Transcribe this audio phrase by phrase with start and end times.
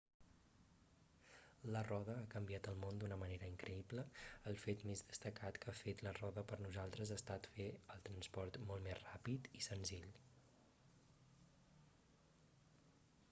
[1.73, 4.05] la roda ha canviat el món d'una manera increïble
[4.51, 8.01] el fet més destacat que ha fet la roda per nosaltres ha estat fer el
[8.09, 10.09] transport molt més ràpid i senzill